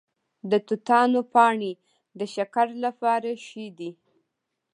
د 0.49 0.51
توتانو 0.67 1.19
پاڼې 1.33 1.71
د 2.19 2.21
شکر 2.35 2.67
لپاره 2.83 3.29
ښې 3.45 3.65
دي؟ 3.77 3.91